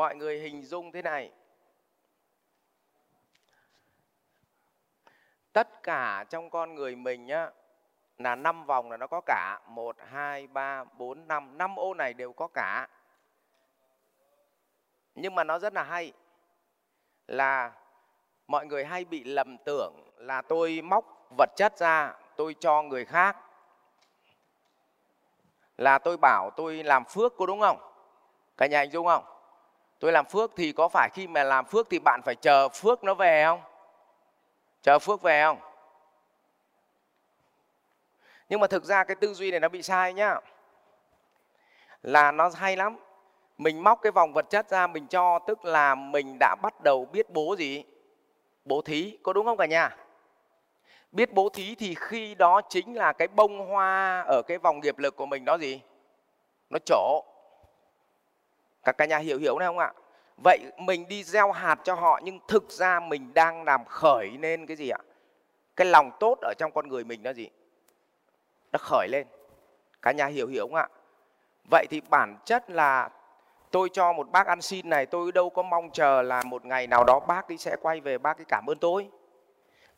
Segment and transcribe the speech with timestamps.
[0.00, 1.30] mọi người hình dung thế này.
[5.52, 7.50] Tất cả trong con người mình nhá,
[8.18, 9.60] là năm vòng là nó có cả.
[9.66, 11.58] Một, hai, ba, bốn, năm.
[11.58, 12.88] Năm ô này đều có cả.
[15.14, 16.12] Nhưng mà nó rất là hay,
[17.26, 17.72] là
[18.46, 23.04] mọi người hay bị lầm tưởng là tôi móc vật chất ra, tôi cho người
[23.04, 23.36] khác,
[25.78, 27.92] là tôi bảo tôi làm phước có đúng không?
[28.56, 29.39] Cả nhà hình dung không?
[30.00, 33.04] Tôi làm phước thì có phải khi mà làm phước thì bạn phải chờ phước
[33.04, 33.60] nó về không?
[34.82, 35.58] Chờ phước về không?
[38.48, 40.40] Nhưng mà thực ra cái tư duy này nó bị sai nhá.
[42.02, 42.96] Là nó hay lắm.
[43.58, 47.04] Mình móc cái vòng vật chất ra, mình cho tức là mình đã bắt đầu
[47.04, 47.84] biết bố gì?
[48.64, 49.96] Bố thí, có đúng không cả nhà?
[51.12, 54.98] Biết bố thí thì khi đó chính là cái bông hoa ở cái vòng nghiệp
[54.98, 55.80] lực của mình đó gì?
[56.70, 57.24] Nó trổ
[58.84, 59.92] các cả nhà hiểu hiểu này không ạ?
[60.44, 64.66] Vậy mình đi gieo hạt cho họ, nhưng thực ra mình đang làm khởi lên
[64.66, 64.98] cái gì ạ?
[65.76, 67.48] Cái lòng tốt ở trong con người mình đó gì?
[68.72, 69.26] Nó khởi lên.
[70.02, 70.88] Cả nhà hiểu hiểu không ạ?
[71.70, 73.10] Vậy thì bản chất là
[73.70, 76.86] tôi cho một bác ăn xin này, tôi đâu có mong chờ là một ngày
[76.86, 79.08] nào đó bác ấy sẽ quay về, bác ấy cảm ơn tôi.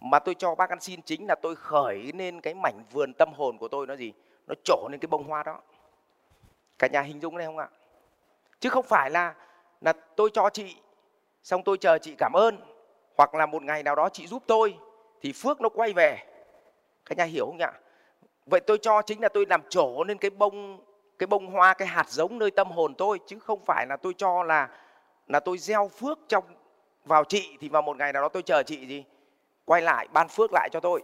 [0.01, 3.33] Mà tôi cho bác ăn xin chính là tôi khởi lên cái mảnh vườn tâm
[3.33, 4.13] hồn của tôi nó gì?
[4.47, 5.61] Nó trổ lên cái bông hoa đó.
[6.79, 7.69] Cả nhà hình dung này không ạ?
[8.63, 9.35] Chứ không phải là
[9.81, 10.77] là tôi cho chị,
[11.43, 12.59] xong tôi chờ chị cảm ơn,
[13.17, 14.75] hoặc là một ngày nào đó chị giúp tôi,
[15.21, 16.19] thì phước nó quay về.
[17.07, 17.73] Cả nhà hiểu không ạ
[18.47, 20.81] vậy tôi cho chính là tôi làm trổ lên cái bông
[21.19, 24.15] cái bông hoa, cái hạt giống nơi tâm hồn tôi, chứ không phải là tôi
[24.17, 24.69] cho là
[25.27, 26.45] là tôi gieo phước trong,
[27.05, 29.05] vào chị, thì vào một ngày nào đó tôi chờ chị gì?
[29.65, 31.03] Quay lại, ban phước lại cho tôi.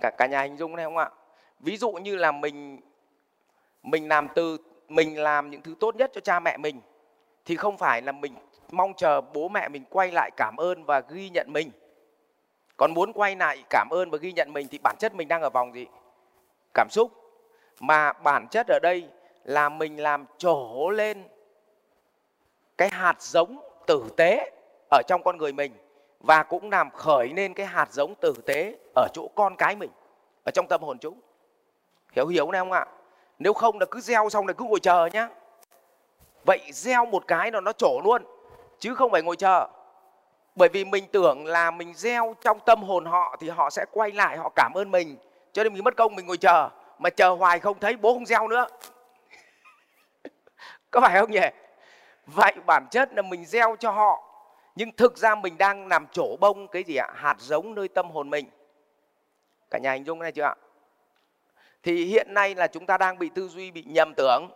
[0.00, 1.10] Cả cả nhà hình dung này không ạ?
[1.60, 2.80] Ví dụ như là mình
[3.82, 4.58] mình làm từ
[4.88, 6.80] mình làm những thứ tốt nhất cho cha mẹ mình,
[7.44, 8.34] thì không phải là mình
[8.70, 11.70] mong chờ bố mẹ mình quay lại cảm ơn và ghi nhận mình.
[12.76, 15.42] Còn muốn quay lại cảm ơn và ghi nhận mình thì bản chất mình đang
[15.42, 15.86] ở vòng gì?
[16.74, 17.12] Cảm xúc.
[17.80, 19.08] Mà bản chất ở đây
[19.44, 21.24] là mình làm trổ lên
[22.78, 24.50] cái hạt giống tử tế
[24.90, 25.72] ở trong con người mình
[26.20, 29.90] và cũng làm khởi lên cái hạt giống tử tế ở chỗ con cái mình,
[30.44, 31.20] ở trong tâm hồn chúng.
[32.12, 32.86] Hiểu hiểu này không ạ?
[33.38, 35.28] Nếu không là cứ gieo xong là cứ ngồi chờ nhá.
[36.44, 38.22] Vậy gieo một cái là nó trổ luôn,
[38.78, 39.66] chứ không phải ngồi chờ.
[40.56, 44.12] Bởi vì mình tưởng là mình gieo trong tâm hồn họ thì họ sẽ quay
[44.12, 45.16] lại, họ cảm ơn mình.
[45.52, 46.68] Cho nên mình mất công mình ngồi chờ,
[46.98, 48.66] mà chờ hoài không thấy bố không gieo nữa.
[50.90, 51.46] Có phải không nhỉ?
[52.26, 54.24] Vậy bản chất là mình gieo cho họ,
[54.76, 57.08] nhưng thực ra mình đang làm trổ bông cái gì ạ?
[57.14, 58.46] Hạt giống nơi tâm hồn mình.
[59.70, 60.54] Cả nhà hình dung này chưa ạ?
[61.88, 64.50] Thì hiện nay là chúng ta đang bị tư duy, bị nhầm tưởng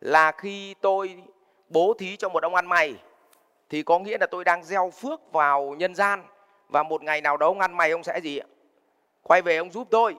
[0.00, 1.22] là khi tôi
[1.68, 2.94] bố thí cho một ông ăn mày,
[3.68, 6.24] thì có nghĩa là tôi đang gieo phước vào nhân gian
[6.68, 8.40] và một ngày nào đó ông ăn mày ông sẽ gì
[9.22, 10.16] quay về ông giúp tôi.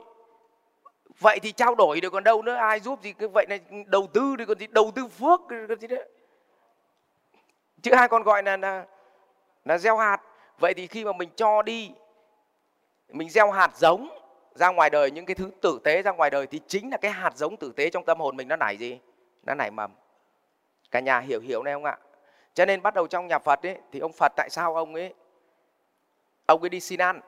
[1.20, 4.08] Vậy thì trao đổi được còn đâu nữa, ai giúp gì cái vậy này, đầu
[4.14, 6.10] tư thì còn gì, đầu tư phước còn gì đấy
[7.82, 8.86] chứ hai con gọi là là
[9.66, 10.22] là gieo hạt.
[10.60, 11.92] Vậy thì khi mà mình cho đi,
[13.10, 14.19] mình gieo hạt giống
[14.60, 17.12] ra ngoài đời, những cái thứ tử tế ra ngoài đời thì chính là cái
[17.12, 19.00] hạt giống tử tế trong tâm hồn mình nó nảy gì?
[19.44, 19.92] Nó nảy mầm.
[20.92, 21.98] Cả nhà hiểu hiểu này không ạ?
[22.54, 25.14] Cho nên bắt đầu trong nhà phật ấy, thì ông phật tại sao ông ấy
[26.46, 27.22] ông ấy đi xin ăn?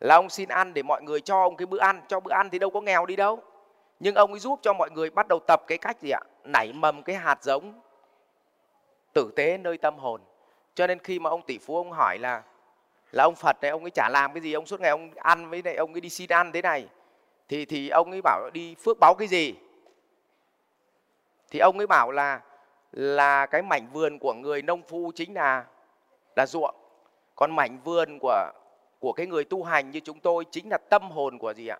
[0.00, 2.02] Là ông xin ăn để mọi người cho ông cái bữa ăn.
[2.08, 3.42] Cho bữa ăn thì đâu có nghèo đi đâu.
[4.00, 6.20] Nhưng ông ấy giúp cho mọi người bắt đầu tập cái cách gì ạ?
[6.44, 7.80] Nảy mầm cái hạt giống
[9.12, 10.20] tử tế nơi tâm hồn.
[10.74, 12.42] Cho nên khi mà ông tỷ phú ông hỏi là
[13.12, 15.50] là ông phật này, ông ấy chả làm cái gì, ông suốt ngày ông ăn
[15.50, 16.88] với này, ông ấy đi xin ăn thế này.
[17.48, 19.54] Thì thì ông ấy bảo đi phước báo cái gì?
[21.50, 22.40] Thì ông ấy bảo là
[22.92, 25.64] là cái mảnh vườn của người nông phu chính là
[26.36, 26.74] là ruộng.
[27.36, 28.52] Còn mảnh vườn của
[28.98, 31.78] của cái người tu hành như chúng tôi chính là tâm hồn của gì ạ?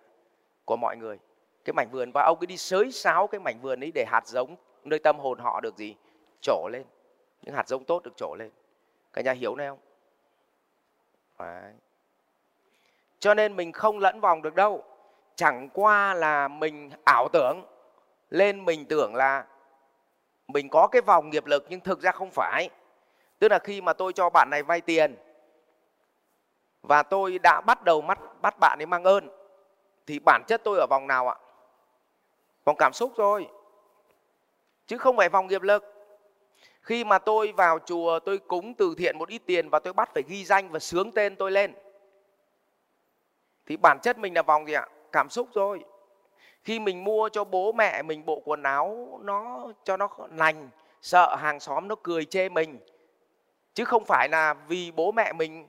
[0.65, 1.19] Của mọi người.
[1.65, 2.11] Cái mảnh vườn.
[2.11, 5.19] Và ông ấy đi sới sáo cái mảnh vườn ấy để hạt giống, nơi tâm
[5.19, 5.95] hồn họ được gì?
[6.41, 6.83] Trổ lên.
[7.41, 8.51] Những hạt giống tốt được trổ lên.
[9.13, 9.79] Cả nhà hiểu này không?
[11.39, 11.73] Đấy.
[13.19, 14.83] cho nên mình không lẫn vòng được đâu.
[15.35, 17.65] Chẳng qua là mình ảo tưởng
[18.29, 19.45] lên mình tưởng là
[20.47, 22.69] mình có cái vòng nghiệp lực nhưng thực ra không phải.
[23.39, 25.15] Tức là khi mà tôi cho bạn này vay tiền
[26.81, 29.29] và tôi đã bắt đầu mắt, bắt bạn ấy mang ơn,
[30.07, 31.35] thì bản chất tôi ở vòng nào ạ?
[32.65, 33.49] Vòng cảm xúc rồi
[34.87, 35.98] chứ không phải vòng nghiệp lực
[36.81, 40.09] khi mà tôi vào chùa, tôi cúng từ thiện một ít tiền và tôi bắt
[40.13, 41.73] phải ghi danh và sướng tên tôi lên.
[43.65, 44.87] Thì bản chất mình là vòng gì ạ?
[45.11, 45.83] Cảm xúc rồi
[46.63, 50.69] khi mình mua cho bố mẹ mình bộ quần áo, nó, cho nó lành,
[51.01, 52.79] sợ hàng xóm nó cười chê mình.
[53.73, 55.67] Chứ không phải là vì bố mẹ mình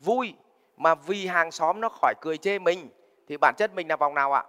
[0.00, 0.34] vui,
[0.76, 2.88] mà vì hàng xóm nó khỏi cười chê mình.
[3.28, 4.44] Thì bản chất mình là vòng nào ạ?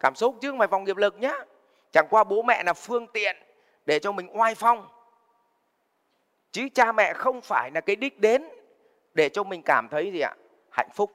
[0.00, 1.34] Cảm xúc chứ không phải vòng nghiệp lực nhá.
[1.92, 3.36] Chẳng qua bố mẹ là phương tiện
[3.86, 4.88] để cho mình oai phong
[6.52, 8.44] chứ cha mẹ không phải là cái đích đến
[9.14, 10.34] để cho mình cảm thấy gì ạ?
[10.70, 11.12] Hạnh phúc.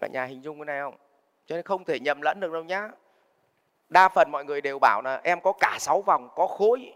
[0.00, 0.96] Cả nhà hình dung cái này không?
[1.46, 2.88] Cho nên không thể nhầm lẫn được đâu nhá.
[3.88, 6.92] Đa phần mọi người đều bảo là em có cả sáu vòng, có khối,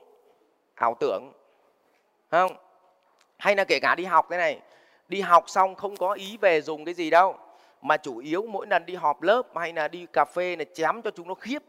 [0.75, 1.33] ảo tưởng.
[2.31, 2.57] Không?
[3.39, 4.61] Hay là kể cả đi học thế này.
[5.09, 7.39] Đi học xong không có ý về dùng cái gì đâu.
[7.83, 11.03] Mà chủ yếu mỗi lần đi họp lớp hay là đi cà phê là chém
[11.03, 11.63] cho chúng nó khiếp.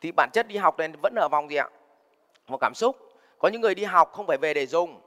[0.00, 1.68] Thì bản chất đi học này vẫn ở vòng gì ạ?
[2.52, 2.96] Vào cảm xúc.
[3.38, 5.00] Có những người đi học không phải về để dùng,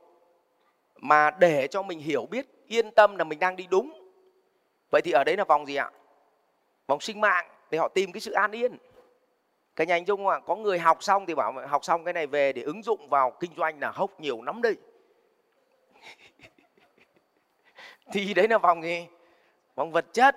[0.95, 4.11] mà để cho mình hiểu biết, yên tâm là mình đang đi đúng.
[4.91, 5.91] Vậy thì ở đấy là vòng gì ạ?
[6.87, 8.77] Vòng sinh mạng, để họ tìm cái sự an yên.
[9.75, 12.27] Cái nhà anh dung ạ, có người học xong thì bảo, học xong cái này
[12.27, 14.75] về để ứng dụng vào kinh doanh là hốc nhiều lắm đây.
[18.13, 19.07] Thì đấy là vòng gì?
[19.75, 20.35] Vòng vật chất.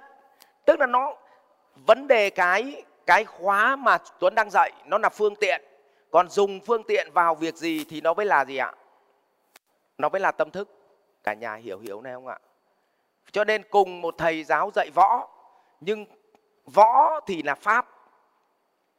[0.64, 1.16] Tức là nó,
[1.86, 5.62] vấn đề cái cái khóa mà tuấn đang dạy, nó là phương tiện
[6.10, 8.72] còn dùng phương tiện vào việc gì thì nó mới là gì ạ?
[9.98, 10.68] Nó mới là tâm thức.
[11.24, 12.38] Cả nhà hiểu hiểu này không ạ?
[13.32, 15.28] Cho nên cùng một thầy giáo dạy võ,
[15.80, 16.06] nhưng
[16.64, 17.88] võ thì là pháp.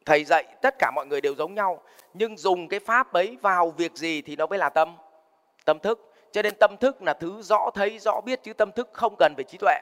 [0.05, 1.81] Thầy dạy, tất cả mọi người đều giống nhau,
[2.13, 4.97] nhưng dùng cái pháp ấy vào việc gì thì nó mới là tâm
[5.65, 6.13] tâm thức.
[6.31, 9.33] Cho nên tâm thức là thứ rõ thấy, rõ biết, chứ tâm thức không cần
[9.37, 9.79] về trí tuệ,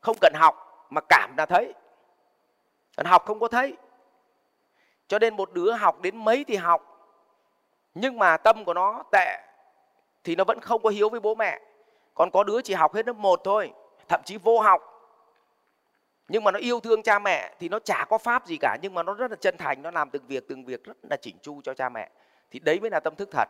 [0.00, 1.74] không cần học mà cảm là thấy.
[2.96, 3.76] Còn học không có thấy
[5.08, 6.92] cho nên một đứa học đến mấy thì học.
[7.94, 9.38] Nhưng mà tâm của nó tệ
[10.24, 11.60] thì nó vẫn không có hiếu với bố mẹ.
[12.14, 13.72] Còn có đứa chỉ học hết lớp 1 thôi
[14.08, 14.92] thậm chí vô học.
[16.28, 18.94] Nhưng mà nó yêu thương cha mẹ thì nó chả có pháp gì cả nhưng
[18.94, 21.36] mà nó rất là chân thành nó làm từng việc từng việc rất là chỉnh
[21.42, 22.10] chu cho cha mẹ.
[22.50, 23.48] Thì đấy mới là tâm thức thật.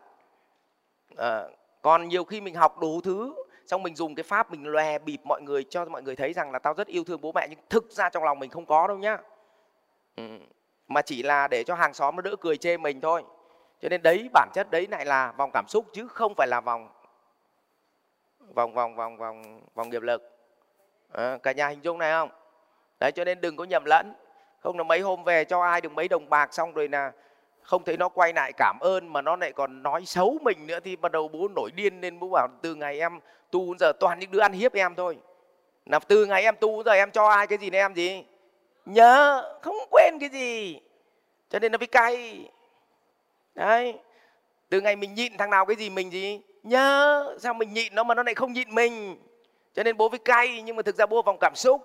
[1.16, 1.42] À,
[1.82, 3.34] còn nhiều khi mình học đủ thứ
[3.66, 6.52] xong mình dùng cái pháp mình lòe bịp mọi người cho mọi người thấy rằng
[6.52, 8.86] là tao rất yêu thương bố mẹ nhưng thực ra trong lòng mình không có
[8.86, 9.18] đâu nhá.
[10.16, 10.22] Ừ
[10.88, 13.22] mà chỉ là để cho hàng xóm nó đỡ cười chê mình thôi.
[13.82, 16.60] Cho nên đấy bản chất đấy lại là vòng cảm xúc chứ không phải là
[16.60, 16.88] vòng
[18.54, 20.22] vòng vòng vòng vòng vòng nghiệp lực.
[21.12, 22.30] À, cả nhà hình dung này không?
[23.00, 24.14] Đấy cho nên đừng có nhầm lẫn.
[24.60, 27.12] Không là mấy hôm về cho ai được mấy đồng bạc xong rồi là
[27.62, 30.80] không thấy nó quay lại cảm ơn mà nó lại còn nói xấu mình nữa
[30.80, 34.18] thì bắt đầu bố nổi điên nên bố bảo từ ngày em tu giờ toàn
[34.18, 35.18] những đứa ăn hiếp em thôi.
[35.86, 38.24] Là từ ngày em tu giờ em cho ai cái gì này em gì?
[38.86, 40.80] Nhớ, không quên cái gì.
[41.50, 42.48] Cho nên nó mới cay.
[43.54, 43.98] Đấy.
[44.68, 46.40] Từ ngày mình nhịn, thằng nào cái gì mình gì.
[46.62, 49.16] Nhớ, sao mình nhịn nó mà nó lại không nhịn mình.
[49.74, 51.82] Cho nên bố với cay, nhưng mà thực ra bố vòng cảm xúc.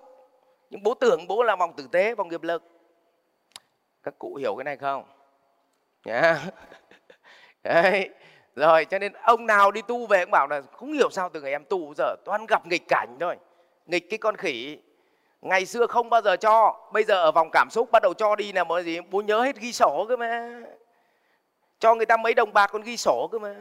[0.70, 2.62] Nhưng bố tưởng bố là vòng tử tế, vòng nghiệp lực.
[4.02, 5.04] Các cụ hiểu cái này không?
[6.04, 6.40] Nhá.
[7.62, 8.08] Đấy.
[8.56, 11.40] Rồi, cho nên ông nào đi tu về cũng bảo là không hiểu sao từ
[11.40, 13.36] ngày em tu giờ, toàn gặp nghịch cảnh thôi.
[13.86, 14.78] Nghịch cái con khỉ
[15.42, 18.36] ngày xưa không bao giờ cho bây giờ ở vòng cảm xúc bắt đầu cho
[18.36, 20.60] đi là mọi gì bố nhớ hết ghi sổ cơ mà.
[21.78, 23.56] Cho người ta mấy đồng bạc còn ghi sổ cơ mà.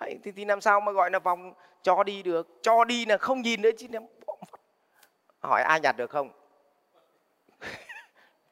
[0.00, 1.52] Đấy, thì, thì làm sao mà gọi là vòng
[1.82, 2.48] cho đi được?
[2.62, 3.86] Cho đi là không nhìn nữa chứ
[5.42, 6.30] hỏi ai nhặt được không?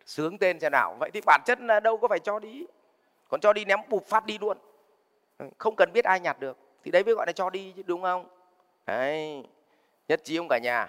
[0.07, 0.97] Sướng tên xem nào.
[1.01, 2.67] Vậy thì bản chất là đâu có phải cho đi.
[3.29, 4.59] Còn cho đi ném bụp phát đi luôn.
[5.59, 6.59] Không cần biết ai nhặt được.
[6.85, 8.29] Thì đấy mới gọi là cho đi chứ đúng không?
[8.87, 9.43] Đấy.
[10.09, 10.89] Nhất trí không cả nhà?